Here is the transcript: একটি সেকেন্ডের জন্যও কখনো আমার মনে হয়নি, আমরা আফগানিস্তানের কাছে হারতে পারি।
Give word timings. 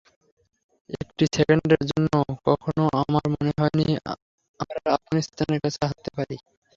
একটি 0.99 1.23
সেকেন্ডের 1.35 1.81
জন্যও 1.91 2.25
কখনো 2.47 2.83
আমার 3.01 3.25
মনে 3.33 3.51
হয়নি, 3.59 3.85
আমরা 4.59 4.79
আফগানিস্তানের 4.91 5.59
কাছে 5.63 5.79
হারতে 5.83 6.09
পারি। 6.17 6.35